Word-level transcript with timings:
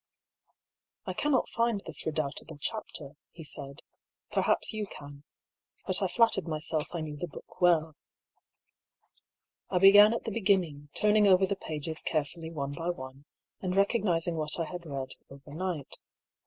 "I 1.05 1.13
cannot 1.13 1.47
find 1.47 1.81
this 1.85 2.07
redoubtable 2.07 2.57
chapter," 2.59 3.17
he 3.33 3.43
said;" 3.43 3.83
perhaps 4.33 4.73
you 4.73 4.87
can. 4.87 5.25
But 5.85 6.01
I 6.01 6.07
flattered 6.07 6.47
myself 6.47 6.95
I 6.95 7.01
knew 7.01 7.15
the 7.17 7.27
book 7.27 7.61
well." 7.61 7.95
I 9.69 9.77
began 9.77 10.11
at 10.15 10.23
the 10.23 10.31
beginning, 10.31 10.89
turning 10.95 11.27
over 11.27 11.45
the 11.45 11.55
pages 11.55 12.01
carefully 12.01 12.49
one 12.49 12.73
by 12.73 12.89
one, 12.89 13.25
and 13.61 13.75
recognising 13.75 14.37
what 14.37 14.59
I 14.59 14.65
had 14.65 14.87
read 14.87 15.11
overnight. 15.29 15.99